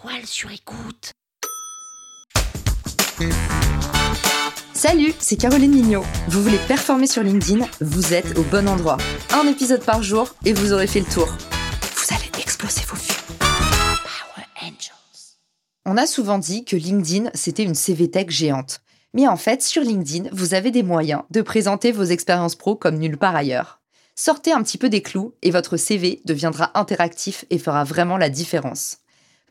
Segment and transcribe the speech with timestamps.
[0.00, 1.12] toile sur écoute.
[4.72, 6.04] Salut, c'est Caroline Mignot.
[6.28, 8.98] Vous voulez performer sur LinkedIn Vous êtes au bon endroit.
[9.32, 11.26] Un épisode par jour et vous aurez fait le tour.
[11.26, 13.38] Vous allez exploser vos vues.
[13.40, 15.36] Power Angels.
[15.84, 18.80] On a souvent dit que LinkedIn, c'était une CV Tech géante.
[19.14, 22.98] Mais en fait, sur LinkedIn, vous avez des moyens de présenter vos expériences pro comme
[22.98, 23.80] nulle part ailleurs.
[24.14, 28.28] Sortez un petit peu des clous et votre CV deviendra interactif et fera vraiment la
[28.28, 28.98] différence.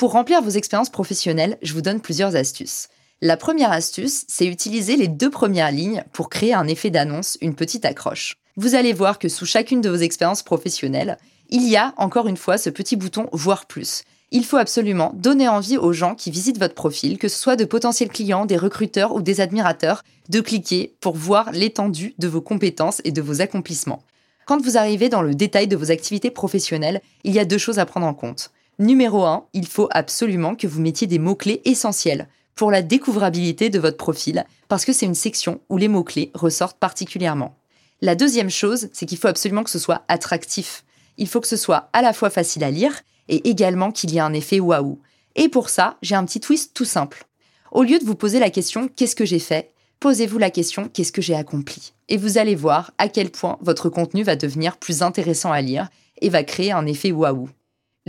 [0.00, 2.88] Pour remplir vos expériences professionnelles, je vous donne plusieurs astuces.
[3.20, 7.54] La première astuce, c'est utiliser les deux premières lignes pour créer un effet d'annonce, une
[7.54, 8.38] petite accroche.
[8.56, 11.18] Vous allez voir que sous chacune de vos expériences professionnelles,
[11.50, 14.04] il y a encore une fois ce petit bouton Voir plus.
[14.30, 17.66] Il faut absolument donner envie aux gens qui visitent votre profil, que ce soit de
[17.66, 23.02] potentiels clients, des recruteurs ou des admirateurs, de cliquer pour voir l'étendue de vos compétences
[23.04, 24.02] et de vos accomplissements.
[24.46, 27.78] Quand vous arrivez dans le détail de vos activités professionnelles, il y a deux choses
[27.78, 28.50] à prendre en compte.
[28.80, 33.78] Numéro 1, il faut absolument que vous mettiez des mots-clés essentiels pour la découvrabilité de
[33.78, 37.58] votre profil, parce que c'est une section où les mots-clés ressortent particulièrement.
[38.00, 40.82] La deuxième chose, c'est qu'il faut absolument que ce soit attractif.
[41.18, 44.16] Il faut que ce soit à la fois facile à lire et également qu'il y
[44.16, 44.98] ait un effet waouh.
[45.36, 47.26] Et pour ça, j'ai un petit twist tout simple.
[47.72, 51.12] Au lieu de vous poser la question qu'est-ce que j'ai fait, posez-vous la question qu'est-ce
[51.12, 51.92] que j'ai accompli?
[52.08, 55.90] Et vous allez voir à quel point votre contenu va devenir plus intéressant à lire
[56.22, 57.50] et va créer un effet waouh.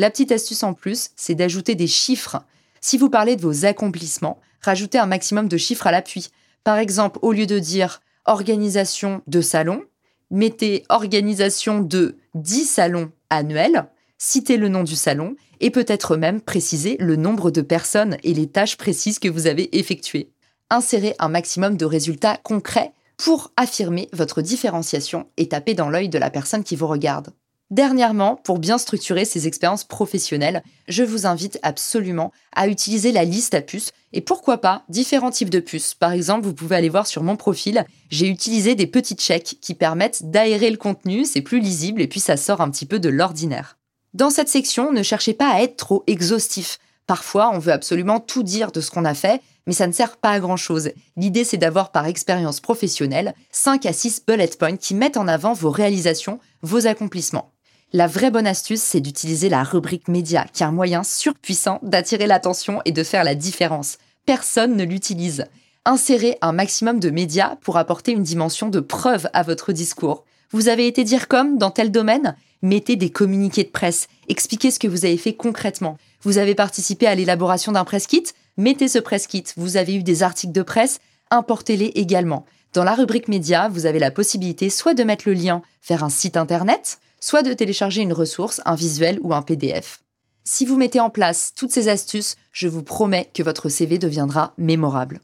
[0.00, 2.42] La petite astuce en plus, c'est d'ajouter des chiffres.
[2.80, 6.28] Si vous parlez de vos accomplissements, rajoutez un maximum de chiffres à l'appui.
[6.64, 9.82] Par exemple, au lieu de dire organisation de salons,
[10.30, 16.96] mettez organisation de 10 salons annuels, citez le nom du salon et peut-être même préciser
[16.98, 20.32] le nombre de personnes et les tâches précises que vous avez effectuées
[20.70, 26.18] insérer un maximum de résultats concrets pour affirmer votre différenciation et taper dans l'œil de
[26.18, 27.34] la personne qui vous regarde.
[27.70, 33.54] Dernièrement, pour bien structurer ces expériences professionnelles, je vous invite absolument à utiliser la liste
[33.54, 35.94] à puces et pourquoi pas différents types de puces.
[35.94, 39.74] Par exemple, vous pouvez aller voir sur mon profil, j'ai utilisé des petits checks qui
[39.74, 43.08] permettent d'aérer le contenu, c'est plus lisible et puis ça sort un petit peu de
[43.08, 43.78] l'ordinaire.
[44.14, 46.80] Dans cette section, ne cherchez pas à être trop exhaustif.
[47.06, 50.16] Parfois, on veut absolument tout dire de ce qu'on a fait, mais ça ne sert
[50.16, 50.90] pas à grand-chose.
[51.16, 55.52] L'idée, c'est d'avoir par expérience professionnelle 5 à 6 bullet points qui mettent en avant
[55.52, 57.52] vos réalisations, vos accomplissements.
[57.92, 62.28] La vraie bonne astuce, c'est d'utiliser la rubrique média, qui est un moyen surpuissant d'attirer
[62.28, 63.98] l'attention et de faire la différence.
[64.26, 65.46] Personne ne l'utilise.
[65.84, 70.24] Insérez un maximum de médias pour apporter une dimension de preuve à votre discours.
[70.52, 72.36] Vous avez été dire comme dans tel domaine?
[72.62, 74.06] Mettez des communiqués de presse.
[74.28, 75.98] Expliquez ce que vous avez fait concrètement.
[76.22, 78.24] Vous avez participé à l'élaboration d'un press kit?
[78.56, 79.44] Mettez ce press kit.
[79.56, 81.00] Vous avez eu des articles de presse?
[81.32, 82.46] Importez-les également.
[82.72, 86.08] Dans la rubrique médias, vous avez la possibilité soit de mettre le lien vers un
[86.08, 90.00] site internet, soit de télécharger une ressource, un visuel ou un PDF.
[90.44, 94.54] Si vous mettez en place toutes ces astuces, je vous promets que votre CV deviendra
[94.58, 95.20] mémorable.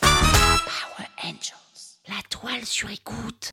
[0.00, 1.98] Power Angels.
[2.08, 3.50] La toile sur écoute.